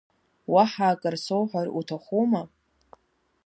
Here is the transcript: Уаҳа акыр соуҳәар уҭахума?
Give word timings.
Уаҳа 0.53 0.87
акыр 0.91 1.15
соуҳәар 1.25 1.67
уҭахума? 1.79 2.41